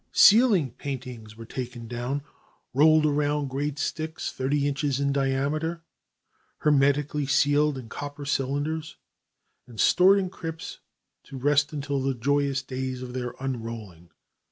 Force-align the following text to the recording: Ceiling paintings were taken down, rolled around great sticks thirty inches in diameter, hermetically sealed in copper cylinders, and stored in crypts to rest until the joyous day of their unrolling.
Ceiling 0.13 0.71
paintings 0.71 1.37
were 1.37 1.45
taken 1.45 1.87
down, 1.87 2.23
rolled 2.73 3.05
around 3.05 3.51
great 3.51 3.77
sticks 3.77 4.31
thirty 4.31 4.67
inches 4.67 4.99
in 4.99 5.11
diameter, 5.13 5.83
hermetically 6.61 7.27
sealed 7.27 7.77
in 7.77 7.87
copper 7.87 8.25
cylinders, 8.25 8.95
and 9.67 9.79
stored 9.79 10.17
in 10.17 10.31
crypts 10.31 10.79
to 11.25 11.37
rest 11.37 11.71
until 11.71 12.01
the 12.01 12.15
joyous 12.15 12.63
day 12.63 12.93
of 12.93 13.13
their 13.13 13.35
unrolling. 13.39 14.09